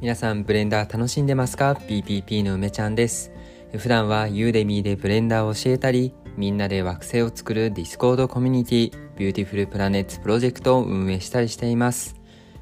[0.00, 3.32] 皆さんブレンダー楽しんでますか ?PPP の梅ちゃんです。
[3.76, 12.16] 普段は Udemyでブレンダーを教えたりみんなで惑星を作る Discordコミュニティ Beautiful Planets Projectを運営したりしています。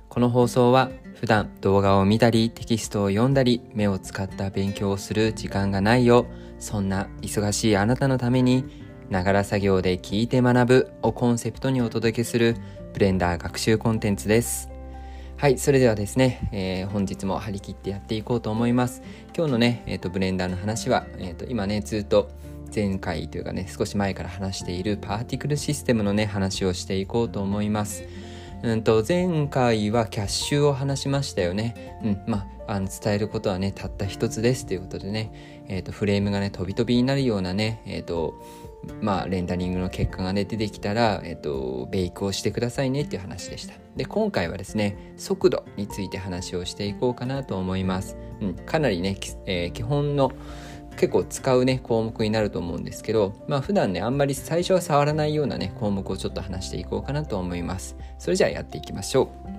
[0.08, 6.26] この放送は普段動画を見たりテキストを読んだり目を使った勉強をする時間がないよ
[6.58, 8.64] そんな忙しいあなたのために
[9.10, 12.56] ながら作業で聴いて学ぶをコンセプトにお届けする
[12.94, 14.77] ブレンダー学習コンテンツです。
[15.38, 19.02] はい、それではですね、えー、本日も張り切ってやっていこうと思います。
[19.36, 22.28] 今日のね、えーと、ブレンダーの話は、えーと、今ね、ずっと
[22.74, 28.02] 前回というかね、少し前から話しているパーティクルシステムのね、話をしていこうと思います。
[28.64, 32.00] うんと、前回はキャッシュを話しましたよね。
[32.02, 38.34] うん、まあ、あの伝えることはね、たった一つですということでね、えっ、と、フレームがね、飛び飛びになるようなね、えっ、と、
[39.00, 43.74] まあ、レンダリングの結果がね出てきたら、えっと、ベイクをしてくださいねっていう話でした。
[43.96, 50.30] で今回はですね速度について話をしていこうかなと思います、うん、かなりね、えー、基本の
[50.96, 57.96] 結構使うね項目になると思うんですけどまあ普段ねあんまり最初は触らないようなね項目をちょっと話していこうかなと思います。
[58.18, 59.57] それじゃあやっていきましょう。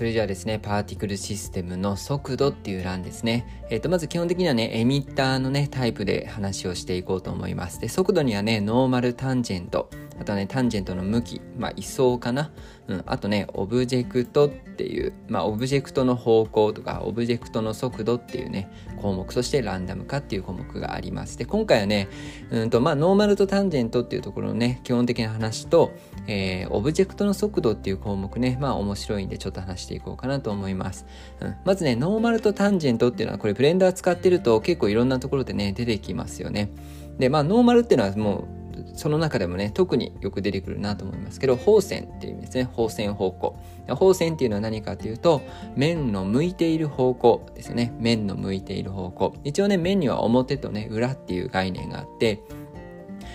[0.00, 3.62] それじゃあですね、パーティクルシステムの速度っていう欄ですね。
[3.68, 7.82] えっ、ー、と、まず基本的にはね、エミッターのね、タイプで話をしていこうと思います。
[7.82, 9.90] で、速度にはね、ノーマルタンジェント、
[10.20, 12.52] あとはね、タンジェントの向き、まあ、位相かな。
[12.88, 21.38] うん、あとね、オブジェクトっていう、まあ、オブジェクトの方向とか、オブジェクトの速度っていうね、項目、そしてランダム化っていう項目があります。
[21.38, 22.08] で、今回はね、
[22.50, 25.92] うんと、まあ、ノーマルとタンジェントっていうところのね、基本的な話と、
[26.26, 31.06] えー、オブジェクトの速度っていう項目ね、まあ、面白いんでちょっと話していこうかなと思います。
[31.40, 36.70] うん、まずね、ノーマルとタンジェントっていうのは、これブレンダー使ってると結構いろんなところでね、出てきますよね。
[37.18, 38.59] で、まあ、ノーマルっていうのはもう、
[38.94, 42.64] その中でもね特によく出てくるなと思いますけど放線っていう意味ですね。
[42.64, 43.56] 法線方向。
[43.88, 45.42] 法線っていうのは何かっていうと
[45.76, 47.92] 面の向いている方向ですね。
[47.98, 49.34] 面の向いている方向。
[49.44, 52.42] 一応ね面には表とね裏っていう概念があって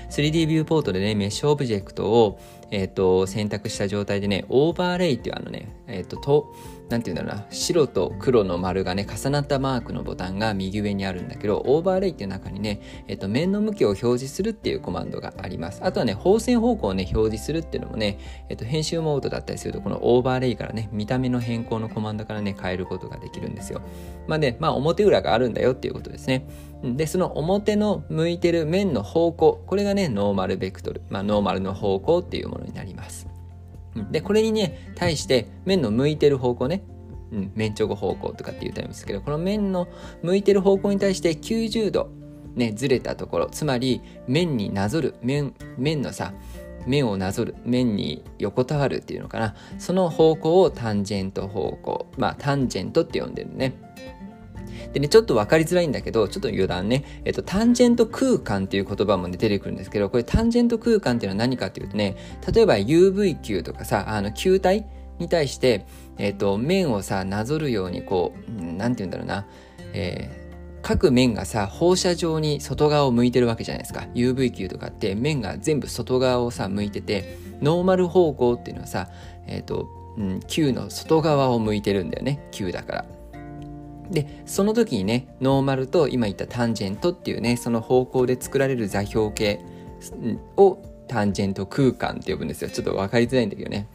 [0.09, 2.39] 3D ビューポートでねメッシュオブジェクトを、
[2.71, 6.55] えーと、選択した状態でねオーバーレイっていうあのねえっ、ー、とと
[6.89, 15.83] なんて言うんだろうな、白と黒の丸がね、重なったマークのボタンが右上にあるんだけど、オーバーレイっていう中にね、えっと、面の向きを表示するっていうコマンドがあります。
[15.83, 18.19] あとはね、法線方向をね、表示するっていうのもね、
[18.49, 23.81] えっと、編集モードだったりすると、このオーバーレイからね、見た目の変更のコマンドからね、変えることができるんですよ。
[24.27, 26.45] まあね、まあ表裏があるんだよっていうことですね。
[26.83, 33.34] で、その表の向いてる面の方向、これがね、ノーマルベクトル、まあノーマルの方向っていうものになります。
[34.11, 36.83] で、これにね、対して面の向いてる方向ね、
[37.31, 39.87] うん、面直方向とかって言ったんですけど、この面の
[40.21, 42.09] 向いてる方向に対して90度、
[42.55, 46.33] ね、ずれたところ、つまり面になぞる、面、面のさ、
[46.85, 49.55] 面をなぞる、面に横たわるっていうのかな。
[49.79, 52.07] その方向をタンジェント方向。
[52.17, 53.73] まあ、タンジェントって呼んでるね。
[54.93, 62.15] でね、ちょっと分かりづらいんだけど、ちょっと余談ね、えっと、タンジェント空間っていう言葉も、出てくるんですけど、これタンジェント空間っていうのは何かっていうとね、
[62.53, 64.85] 例えば UV 球とかさ、あの、球体
[65.19, 65.85] に対して、
[66.17, 69.45] えっと、面をさ、なぞるように、こう、なんて言うんだろうな、
[69.93, 70.45] えー
[70.85, 74.01] 各面がさ放射状に外側を向いてるわけじゃないですか。
[74.13, 79.09] UV 球とかって面が全部外側をさ向いててノーマル方向っていうのはさ
[79.47, 82.47] えっ、ー、と、うん、球の外側を向いてるんだよね。
[82.51, 83.05] 球だから。
[84.09, 89.61] でその時にねノーマルと今言ったタンジェントっていうねその方向で作られる座標系
[90.57, 92.69] をタンジェント空間って呼ぶんですよ。
[92.69, 93.87] ちょっと分かりづらいんだけどね。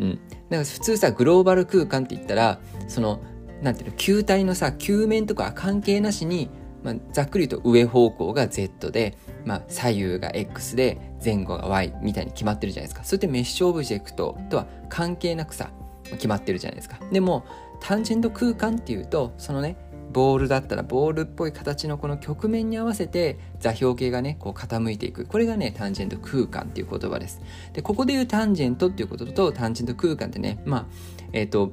[0.00, 0.10] うん。
[0.10, 0.16] だか
[0.50, 3.20] ら普通さグローバル空間って言ったらその
[3.62, 6.50] なんていうの球体のさ球面とか関係なしに、
[6.82, 13.04] まあ、ざっくりと上方向が Z で、まあ、左右が X で前後が Y みたいに決まってるじゃないですか。
[13.04, 15.70] それってメッシュオブジェクトとは関係なくさ
[16.10, 16.98] 決まってるじゃないですか。
[17.10, 17.44] でも
[17.80, 19.76] タンジェント空間っていうとそのね
[20.12, 25.26] ボールだったらボールっぽい形のこの曲面に合わせて座標系がねこう傾いていく。
[25.26, 27.40] これがねタンジェント空間っていう言葉です。
[27.72, 30.86] でここでいうタンジェントっていうこととタンジェント空間ってねまあ
[31.32, 31.72] えっ、ー、と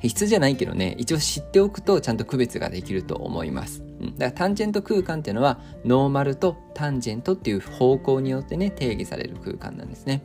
[0.00, 3.82] 必須じゃないけどね一応知っておくとちゃんと区別ができると思います。
[3.82, 10.22] だからタンジェント空間っていうのはノーマルとタンジェントっていう方向によってね定義される空間なんですね。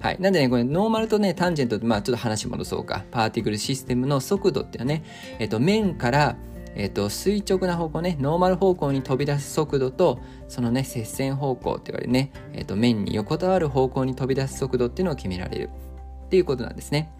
[0.00, 0.16] はい。
[0.20, 3.04] なんでね、これ、ノーマルとね、タンジェントって、まあ、ちょっと話戻そうか。
[3.10, 5.04] パーティクルシステムの速度っていうのはね、
[5.38, 6.36] えっと、面から、
[6.76, 15.70] えっと、垂直な方向ね、ノーマル方向に飛び出す速度と、そのね、接線方向って言われるね、えっと、面に横たわる方向に飛び出す速度っていうのを決められる
[16.26, 17.10] っていうことなんですね。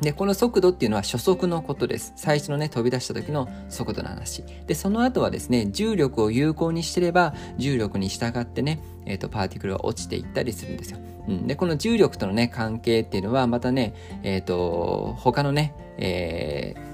[0.00, 2.12] で、この速度っていうのは初速のことです。
[2.16, 4.44] 最初のね、飛び出した時の速度の話。
[4.66, 10.98] で、その後はですね、重力を有効にしてれば、重力に従ってね、えっ、ー、と、パーティクルは落ちていったりするんですよ。
[11.28, 11.46] うん。
[11.46, 16.93] で、この重力とのね、関係っていうのは、またね、えっ、ー、と、他のね、えー、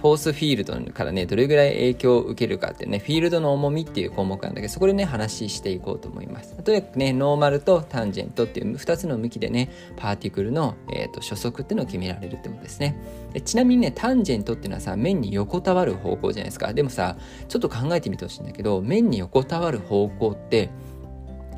[0.00, 6.56] フォースフィールドからね、どれぐらい影響を受けるかってね、フィールドの重みっていう項目なんだけど、そこでね、話していこうと思います。
[6.56, 12.96] とにかくね、ノーマルとタンジェントっていう2つの向きでね、パーティクルの、えーと、初速っていうのを決められるってことですね
[13.34, 13.42] で。
[13.42, 16.72] ちなみにね、タンジェントっていうのはさ、面に横たわる方向じゃないですか。
[16.72, 17.18] でもさ、
[17.48, 20.70] ちょっと考えてみてほしいんだけど、面に横たわる方向って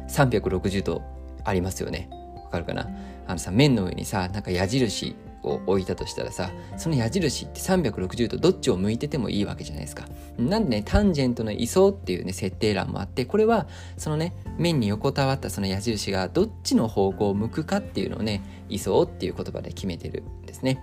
[0.09, 1.03] 360度
[1.45, 2.11] ありますよね。
[2.43, 2.91] わかるかな？
[3.29, 10.05] あのさ、面の上にさ、なんか矢印を置いたとしたらさその矢印って360度どっちを向いててもいいわけじゃないですか。
[10.39, 13.67] なんでねタンジェントの位相っていうね設定欄もあってこれは
[13.97, 20.83] そのね面に横たわったその矢印がどっちの方向を向くかっていうのをね位相っていう言葉で決めてるんですね。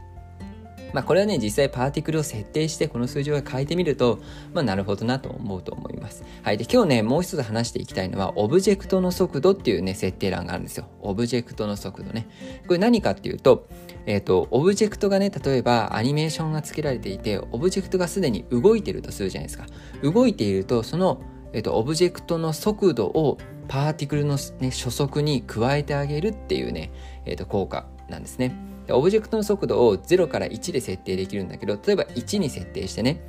[0.93, 4.19] まあこれはね、実際パーティクルを設定してこの数字を変えてみると、
[4.53, 6.23] まあなるほどなと思うと思います。
[6.43, 6.57] はい。
[6.57, 10.87] で、今日ね、もう一つ話していきたいのは、オブジェクトの速度っていうね、設定欄があるんですよ。
[11.01, 12.27] オブジェクトの速度ね。
[12.67, 13.67] これ何かっていうと、
[14.05, 19.65] えっ、ー、と、オブジェクトがね、例えばアニメーションが付けられていて、オブジェクトがすでに動いてるとするじゃないですか。
[20.01, 21.21] 動いていると、その、
[21.53, 23.37] えっ、ー、と、オブジェクトの速度を
[23.67, 26.91] パーティクルの、ね、初速に加えてあげるっていうね、
[27.25, 28.68] えっ、ー、と、効果なんですね。
[28.97, 33.21] オブジェクトの速度を0から1で設定できるんだけど例えば1に設定してね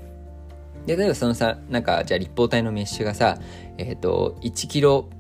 [0.87, 3.39] で例えばそのさなんかじゃあ立方体のメッシュがさ
[3.79, 5.11] えっ、ー、と1キロ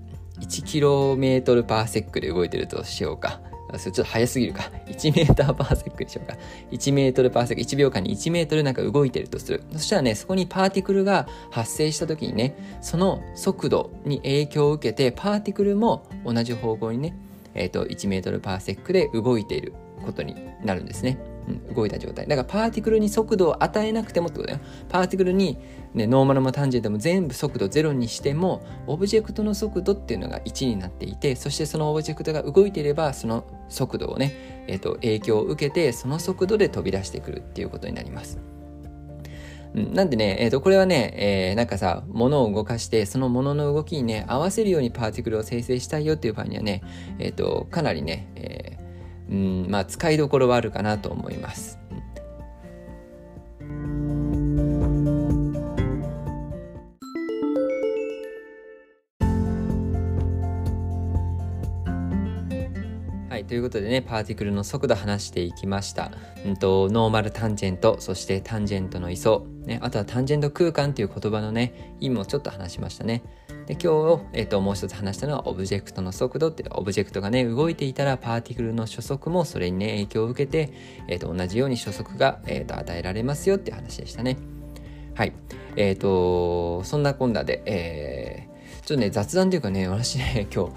[0.40, 3.40] 1キロメートルパーセックで動いてるとしようか。
[3.78, 4.70] それちょっと速すぎるか。
[4.86, 6.36] 1メーターパーセックでしょうか。
[6.72, 9.62] 1メートルパーセック、1秒間に1メートルなんか動いてるとする。
[9.72, 17.14] そしたらね、そこにパーティクルが発生した時にね、その速度に影響を受けて、パーティクルも同じ方向にね、
[17.54, 21.18] えっ、ー、と、1メートル per sec で動いていることになるんですね。
[21.48, 22.26] うん、動いた状態。
[22.26, 24.60] だからパーティクルに速度を与えなくてもってことだよ。
[24.88, 25.58] パーティクルに、
[25.94, 38.38] ね、ノーマルもタンジェントも全部速度0にしても、オブジェクトの速度っていうのが1になっていて、そしてそのオブジェクトが動いていれば、その速度をね、えーと、影響を受けて、その速度で飛び出してくるっていうことになります。
[39.74, 46.82] うん、なんでね、えっ、ー、と、これはね、えー、なんかさ、物を動かして、その物の動きにね、合わせるようにパーティクルを生成したいよっていう場合にはね、
[47.18, 48.89] えっ、ー、と、かなりね、えー
[49.30, 51.78] うん、まあ使いどころはあるかなと思います。
[63.28, 66.10] はい、ということでね、パーティクルの速度話していきました。
[66.44, 73.22] うんと、ノーマルタンジェント、そしてタンジェントの位相、ね、あとはタンジェント空間っていう言葉のね、意味もちょっと話しましたね。
[73.70, 80.72] で今日、えー、ともう一つ話したのはオブジェクトの速度ってオブジェクトがね動いていたらパーティクルの初速もそれにね影響を受けて、
[81.06, 84.38] えー、と同じように初速が、えー、と与えられますよっていう話でしたね。
[85.14, 85.32] はい。
[85.76, 90.72] えっ、ー、とそんなこんなで、えー、ちょっとね雑談というかね私ね 今日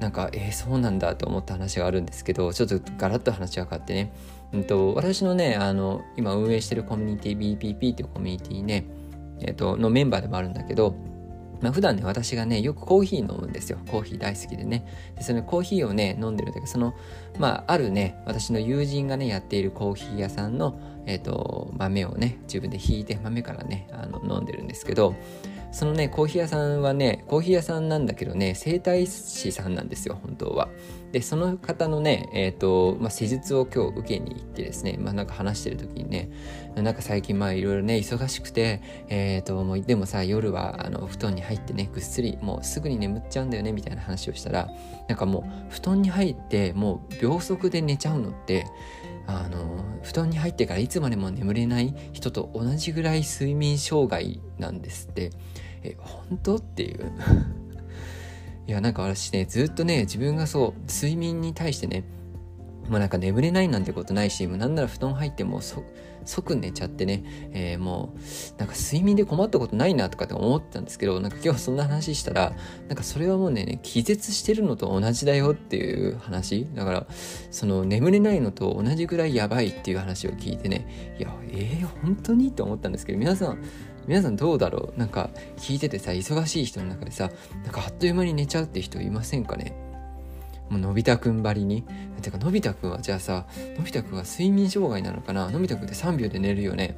[0.00, 4.10] なんかえー、そうなんだと思った話があるんですけどちょっとガラッと話が変わってね、
[4.54, 8.86] うんと、私のねあの今運営してるコミュニティ BPP っていうコミュニティね
[9.40, 10.94] えっ、ー、とのメンバーでもあるんだけど
[11.60, 13.78] まあ、普段ね、私がね、よくコーヒー飲むんですよ。
[13.90, 14.86] コーヒー大好きでね。
[15.16, 16.94] で、そのコーヒーをね、飲んでるんだけど、その、
[17.38, 25.14] まあ、あるね、私の友人がね、やっているコーヒー屋さんの、えっ、ー、と、豆をね、自分でひいて、豆からね、あの、飲んでるんですけど、
[25.70, 30.68] そのね、コーヒー屋さんはね、コーヒー屋さんなんだけどね、整体師さんなんですよ、本当は。
[31.12, 36.30] で、その方のね、えっ、ー、と、まあ、施術を今日受けに行ってですね、まあ、なんか話してる時にね、
[36.74, 44.68] なんか最近まあいろいろね、忙しくて、えっ、ー、と、もう、でもさ、夜は、あの、布団に入ってね、ぐっすり、もうすぐに眠っちゃうんだよね、みたいな話をしたら、
[45.08, 48.66] なんかもう、布団に入って、もう、秒速で寝ちゃうのって、
[49.28, 55.30] あの布団に入ってからいつまでも眠れない人と同じぐらい睡眠障害なんですって
[55.82, 56.56] え本当？
[56.56, 57.12] っていう。
[58.66, 62.04] いやなんか私ねずっとね自分がそう睡眠に対してね
[62.88, 65.60] まあなんか眠れないなんてことないし、もうなんなら布団入っても
[66.24, 72.54] 即寝ちゃってね、えー、もうなんか睡眠で困ったことないなとかって思ってたんですけど、なんか今日そんな話したら、
[72.88, 76.66] なんかそれはもうね、気絶してるのと同じだよっていう話。
[76.74, 77.06] だから、
[77.50, 82.48] その眠れないのと同じぐらいやばいっていう話を聞いてね、いや、えー、本当に？
[82.48, 83.58] って思ったんですけど、皆さん、
[84.08, 84.98] 皆さんどうだろう？
[84.98, 87.30] なんか聞いててさ、忙しい人の中でさ、
[87.62, 89.76] なんかあっという間に寝ちゃうって人いませんかね？
[90.70, 91.84] もうのび太くんばりに。
[92.22, 93.46] てか、のび太くんはじゃあさ、
[93.76, 95.50] のび太くんは睡眠障害なのかな？
[95.50, 96.96] のび太くんって3秒で寝るよね？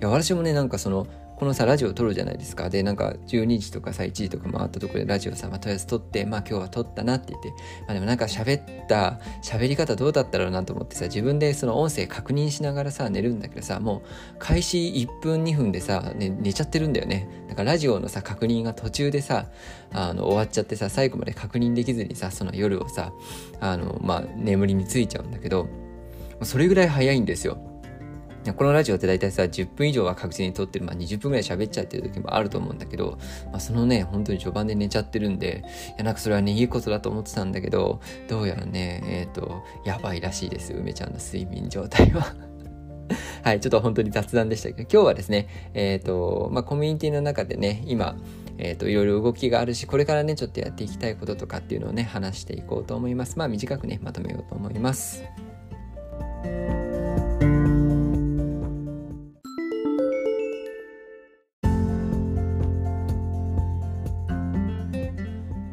[0.00, 1.06] いや、私もね、なんかその、
[1.40, 2.68] このさラジオ撮るじゃないですか。
[2.68, 7.54] でなんか12時とかさ1時とか回ったところでラジオさ、まあ、とりあえず撮ってまあ今日は撮ったなって言って、ま
[7.88, 17.26] あ、でもなんか喋った喋り方どうだったろうなと思ってさ自分でその音声確認しながらさ寝るんだけどさもう開始1分2分でさ、ね、寝ちゃってるんだよね。
[17.48, 19.46] だからラジオのさ確認が途中でさ
[19.94, 23.14] あの終わっちゃってさ最後まで確認できずにさその夜をさ
[23.60, 25.70] あのまあ眠りについちゃうんだけど
[26.42, 27.69] それぐらい早いんですよ。
[28.56, 42.34] このラジオって大体さ、10分以上は確実に撮ってる、まあ20分ぐらい喋っちゃってる時もあると思うんだけど、まあそのね、本当に序盤で寝ちゃってるんで、いやなんかそれはね、いいことだと思ってたんだけど、どうやらね、えっ、ー、と、やばいらしいです、梅ちゃんの睡眠状態は
[43.42, 48.16] はい、ちょっと本当に雑談でしたけど、今日はですね、えっ、ー、と、まあコミュニティの中でね、今、
[48.58, 53.38] えっ、ー、と、いろいろ動きがあるし、これからね、ちょっとやっていきたいこととかっていうのをね、話していこうと思います。
[53.38, 55.24] まあ短くね、まとめようと思います。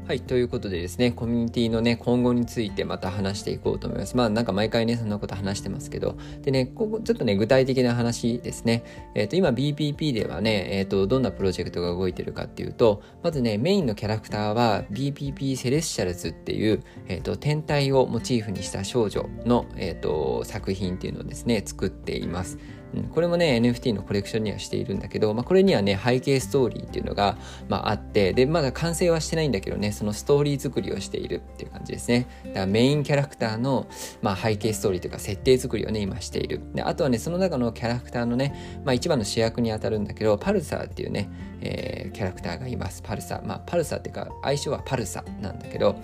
[0.07, 4.15] はい、ということでですね、コミュニティのね、今後についてまた話していこうと思います。
[4.15, 8.85] まあなんか毎回ね、そんなこと話してますけど、でね、ここちょっとね、具体的な話ですね。
[9.15, 22.57] えっ、ー、と、今 BPP ではね、えっ、ー、と、どんなプロジェクトが動いてるかっていうと、まずね、メインのキャラクターは BPP セレッシャルズっていう、えっ、ー、と、天体をモチーフにした少女の、えっ、と、作品っていうのをですね、作っています。
[22.95, 32.27] うん、これもね NFT のコレクションにはしているんだけど、まあ、これにはね背景ストーリーっていうのが、まあ、あってでまだ完成はしてないんだけどねそのストーリー作りをしているっていう感じですね。
[32.45, 33.87] だからメインキャラクターの、
[34.21, 36.61] まあ、背景ストーリーというか設定作りをね今している。
[36.73, 41.29] であとはねその中のキャラクターのね、まあ、一番の主役にあたるんだけどパルサーっていうね、
[41.61, 43.01] えー、キャラクターがいます。
[43.01, 43.45] パルサー。
[43.45, 45.95] まあパルサーっていうか相性はパルサなんだけど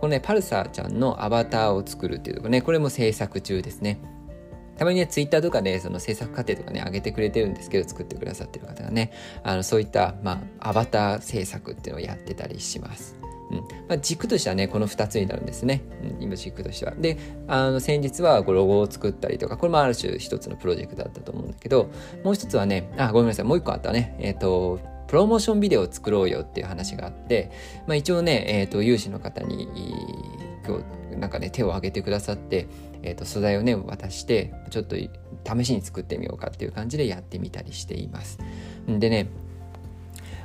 [0.00, 4.00] このねパルサーちゃんのアバターを作るっていうとこねこれも制作中ですね。
[4.76, 9.12] たまにね、ツイッターとかで、その制作過程とかね、上げてくれてるんですけど、作ってくださってる方がね、
[9.42, 13.22] あのそういった、まあ、アバター制作っていうのをやってたりします。
[13.52, 13.58] うん。
[13.88, 15.82] まあ、軸としてはねこの2つになるんですね、
[16.18, 16.94] うん、今軸としては。
[16.96, 21.90] であの先日はロゴを作ったりとかこれもある種一つのプロジェクトだったと思うんだけど
[22.24, 23.44] もう一つはねあごめんなさい。
[23.44, 24.16] もう一個あったね。
[24.18, 27.50] えっ、ー、とプロモーションビデオを作ろうよっていう話があって、
[27.86, 29.68] まあ、一応ね、えーと、有志の方に
[30.66, 30.78] 今
[31.10, 32.66] 日なんかね手を挙げてくださって
[33.02, 38.38] えーと、素材をね渡してちょっと試しに作ってみようかっていう感じでやってみたりしています。
[38.86, 39.28] でね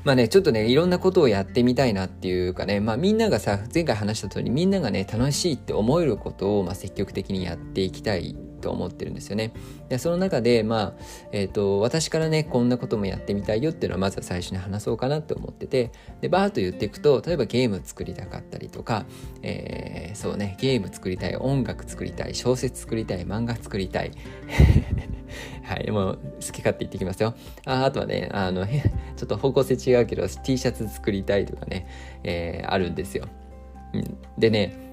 [0.03, 8.37] まあね、ちょっとね、いろんなことをやってみたいなっていうかね、まあみんながさ、前回話した通りみんながね、楽しいって思えることを、まあ、積極的にやっていきたい
[8.67, 9.53] と思ってるんですよね。
[9.87, 10.93] でその中で、まあ、
[11.31, 19.05] えっ、ー、と、私からね、こんなこともやってみたいよっていうのは、まずは最初に話そうかなって思ってて、で、バーッと言っていくと、例えばゲーム作りたかったりとか、
[19.41, 24.11] えー、そうね、ゲーム作りたい、音楽作りたい、小説作りたい、漫画作りたい。
[25.63, 27.35] はい、もう好き勝手言ってきますよ。
[27.65, 28.81] ああとはね、あの、 ちょ
[29.23, 31.87] っと方向性違うけど、T シャツ作りたいとかね、
[32.23, 33.27] えー、あるんですよ。
[33.93, 34.87] うん、でね、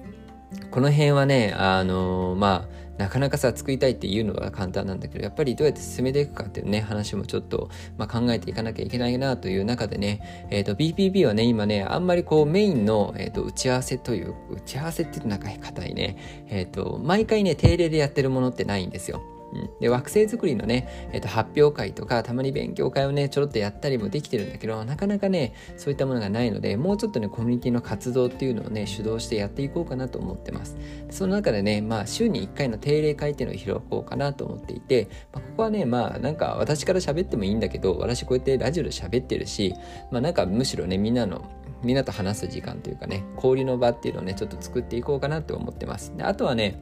[0.71, 19.34] この辺はね、あのー、まあ、なかなかさ作りたいっていうのは簡単なんだけどやっぱりどうやって進めていくかっていうね話もちょっと、まあ、考えていかなきゃいけないなという中でね、えーと、BPB はね今ねあんまりこうメインの、えーと、打ち合わせという打ち合わせっていうとなんか硬いねえっ、ー、と毎回ね定例でやってるものってないんですよ。
[19.79, 30.77] で惑星作りのね、えー、と発表会とかたまに勉強会をねちょろっとやったりもできてるんだけどなかなかねそういったものがないのでもうちょっとねコミュニティの活動っていうのをね主導してやっていこうかなと思ってます。
[31.09, 39.73] その中でねまあ週に1回の定例会っていうのを開こうかなと思っていて、まあ、ここはねまあなんか私から喋ってもいいんだけど私こうやってラジオで喋ってるし
[40.11, 41.49] まあなんかむしろねみんなの
[41.83, 46.15] みんなと話す時間というかね交流の場っていうのをねちょっと作っていこうかなと思ってます。
[46.17, 46.81] であとはね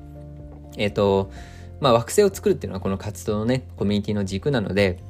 [0.78, 1.32] えっ、ー、と
[1.80, 5.04] まあ、惑星を作るっていうのはこの活動のねコミュニティの軸なので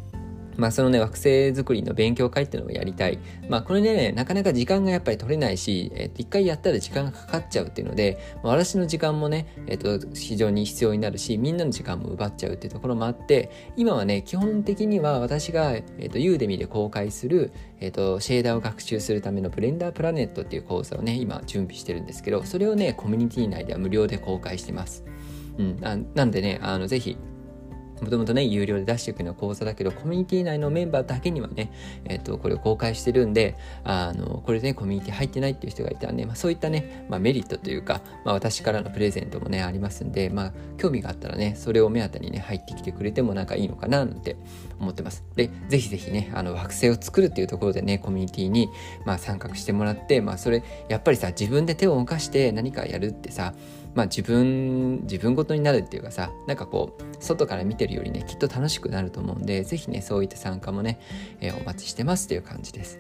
[0.56, 3.18] まあそのね惑星作りの勉強会っていうのをやりたい。
[3.50, 25.04] まあこれでねなかなか時間がやっぱり取れないし、えっと一回やったら時間がかかっちゃうっていうので、まあ、私の時間もね、えっと非常に必要になるし、みんなの時間も奪っちゃうっていうところもあって、今はね基本的には私が、えっと、ユーデミで公開する、えっと、シェーダーを学習するためのブレンダープラネットっていう講座をね今準備してるんですけど、それをねコミュニティ内では無料で公開してます。
[25.58, 27.18] うん、あなんでね、あのぜひ
[28.04, 31.72] もともとね、有料で出していくような講座だけど、コミュニティ内のメンバーだけにはね、
[32.06, 44.36] えっ、ー、と、これを公開してるんで、あの、これで、ね、コミュニティ入ってないっていう人がいたらね、まあ、そういったね、まあ、メリットというか、まあ、私からのプレゼントもね、ありますんで、まあ、興味があったらね、それを目当てにね、入ってきてくれてもなんかいいのかな、なんて
[44.80, 45.24] 思ってます。
[45.36, 48.70] で、ぜひぜひね、あの、惑星を作るっていうところでね、コミュニティに、
[49.06, 53.54] まあ、参画してもらって、まあ、それ、やっぱりさ、自分で手を動かして何かやるってさ、
[53.96, 61.00] まあ自分、自分ごとになるっていうかさ、なんかこう、外から見てるよりね、きっと楽しくなると思うんで、是非ね、そういった参加もね、
[61.42, 63.00] えー、お待ちしてますっていう感じです。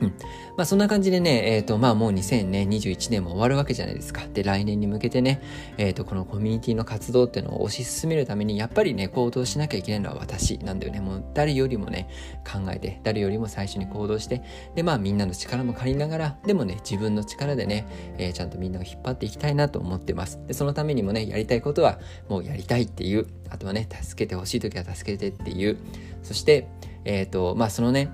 [0.00, 0.08] うん。
[0.56, 4.22] まあそんな感じでね、えっ、ー、とまあもう2021年も終わるわけじゃないですか。
[4.32, 5.40] で、来年に向けてね、
[5.78, 11.00] えっ、ー、とこのコミュニティの活動っていうのを推し進めるために、やっぱりね、行動しなきゃいけないのは私なんだよね。
[11.00, 12.08] もう誰よりもね、
[12.44, 14.42] 考えて、誰よりも最初に行動して、
[14.74, 17.86] で、まあみんなの力も借りながら、でもね、自分の力でね、
[18.18, 20.40] えー、ちゃんとみんなを引っ張っていきたいなと思ってます。
[20.46, 21.98] で、そのためにもね、やりたいことは
[22.28, 25.78] もうやりたいっていう、あとはね、助けてほしい時は助けてっていう、
[26.22, 26.68] そして、
[27.04, 28.10] えっ、と、まあそのね、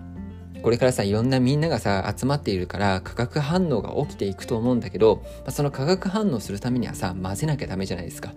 [0.62, 8.33] これからさいろんなみんながさ集まっているから化学反応が起きていくと思うんだけど、まあ、その化学反応するためにはさ混ぜなきゃダメじゃないですか。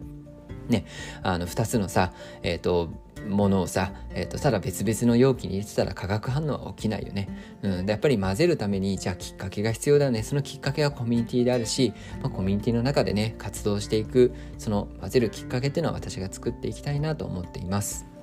[0.68, 0.86] ね、
[1.22, 2.90] あの2つのさ、え、ー、と
[3.30, 7.30] ものをさ、えーと、ただ別々の容器に入れてたら化学反応は起きないよね。
[7.62, 10.24] うん、でやっぱり混ぜるためにじゃあきっかけが必要だね。
[10.24, 18.15] そのきっかけはコミュニティであるし、まあ、コミュニティの中でね活動していくその混ぜるきっかけっていうのは私が作っていきたいなと思っています。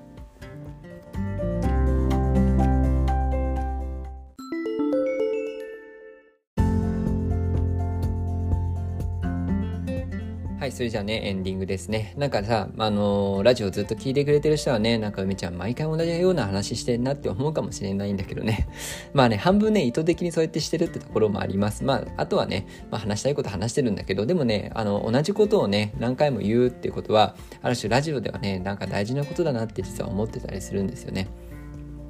[10.72, 12.14] それじゃあね、エンディングですね。
[12.16, 18.68] なんかさ、あのー、ラジオずっと聞いてくれてる人はね、なんか梅ちゃん毎回同じような話してんなって思うかもしれないんだけどね。
[19.12, 21.84] まあね、半分ね、意図的にそうやってしてるってところもあります。
[21.84, 31.28] まあ、あとはね、まあ話したいこと話してるんだけど、でもね、あの、同じことをね、何回も言うっていうことは、ある種ラジオではね、なんか大事なことだなって実は思ってたりするんですよね。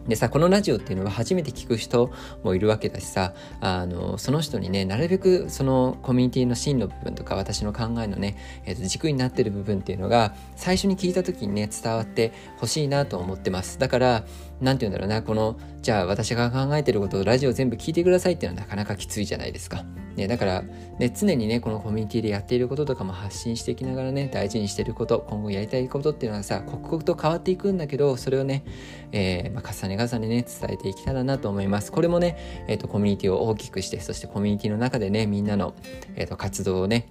[0.09, 2.11] でさ、このラジオっていうのは初めて聞く人
[2.43, 13.79] もいるわけだしさ、あの、その人にね、なるべくそのコミュニティの真の部分とか私の考えのね、えー、と軸になってる部分っていうのが最初に聞いた時にね、伝わってほしいなと思ってます。
[13.79, 14.25] だから、
[14.63, 19.85] なんて言うんだろうな、この、じゃあ私が考えてることをラジオ全部聞いてくださいっていうのはなかなかきついじゃないですか。
[20.17, 20.63] ね、だから、
[20.99, 28.65] ね、常にね、このコミュニティでやっていることとかも発信していきながらね、大事にしてること、今後やりたいことっていうのはさ、刻々と変わっていくんだけど、それをね、
[29.11, 31.91] えー、まあ、重ね重ねね、伝えていけたらなと思います。
[31.91, 32.37] これもね、
[32.69, 35.75] えっ、ー、と、コミュニティを大きくして、そしてコミュニティの中でね、みんなの、
[36.15, 37.09] えっ、ー、と、活動をね、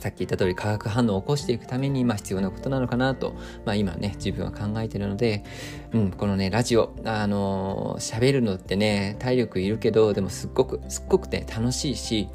[0.00, 5.44] さっき言った通り化学反応を起こしていくために、まあ、必要なことなのかなと、まあ、今ね自分は考えてるので、
[5.92, 12.28] うん、このねラジオあの喋るのってね体力いるけどでもすっごくすっごくね楽しいし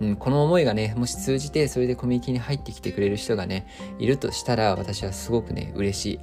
[0.00, 3.66] うん、この思いがね、もし通じて、それでコミュニティに入ってきてくれる人がね、
[3.98, 6.20] いるとしたら、私はすごくね、嬉しい。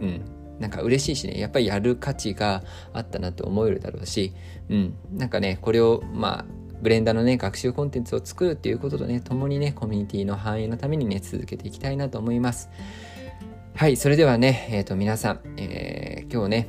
[0.00, 0.22] うん。
[0.58, 4.34] なんか嬉しいしね、やっぱりやる価値があったなと思えるだろうし、
[4.68, 4.94] うん。
[5.12, 12.68] なんかね、これを、まあ、ブレンダーのね、学習コンテンツを作るっていうこととね、共にね、コミュニティの繁栄のためにね、続けていきたいなと思います。
[13.74, 16.68] はい、それではね、えっ、ー、と、皆さん、えー、今日ね、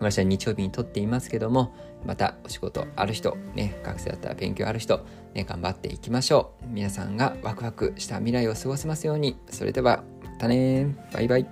[0.00, 1.74] 私は日曜日に撮っていますけども、
[2.06, 6.66] またお仕事ある人、ね、学生だったら勉強ある人、ね、頑張っていきましょう。
[6.68, 9.36] 皆さんがワクワクした未来を過ごせますように。
[9.50, 11.46] それでは、またねバイバイ。